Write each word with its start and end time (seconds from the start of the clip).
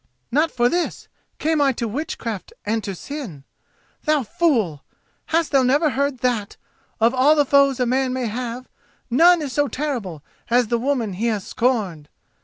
"Not 0.31 0.49
for 0.49 0.67
this 0.67 1.07
came 1.37 1.61
I 1.61 1.73
to 1.73 1.87
witchcraft 1.87 2.53
and 2.65 2.83
to 2.83 2.95
sin. 2.95 3.43
Thou 4.05 4.23
fool! 4.23 4.83
hast 5.27 5.51
thou 5.51 5.61
never 5.61 5.91
heard 5.91 6.21
that, 6.21 6.57
of 6.99 7.13
all 7.13 7.35
the 7.35 7.45
foes 7.45 7.79
a 7.79 7.85
man 7.85 8.11
may 8.11 8.25
have, 8.25 8.67
none 9.11 9.43
is 9.43 9.53
so 9.53 9.67
terrible 9.67 10.23
as 10.49 10.69
the 10.69 10.79
woman 10.79 11.13
he 11.13 11.27
has 11.27 11.45
scorned? 11.45 12.09